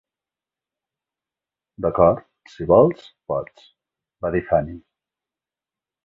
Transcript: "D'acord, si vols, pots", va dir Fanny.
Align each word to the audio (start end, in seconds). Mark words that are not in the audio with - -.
"D'acord, 1.85 2.21
si 2.53 2.67
vols, 2.71 3.03
pots", 3.33 3.67
va 4.25 4.31
dir 4.37 4.41
Fanny. 4.49 4.73